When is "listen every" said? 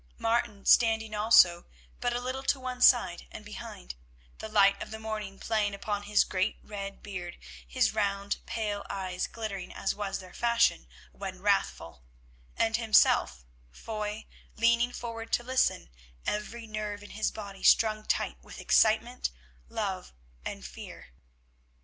15.43-16.65